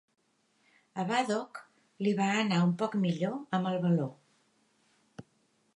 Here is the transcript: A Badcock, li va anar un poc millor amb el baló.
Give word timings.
A 1.03 1.03
Badcock, 1.11 1.59
li 2.07 2.15
va 2.21 2.31
anar 2.39 2.63
un 2.69 2.73
poc 2.83 2.97
millor 3.05 3.39
amb 3.59 3.73
el 3.73 3.79
baló. 3.87 4.13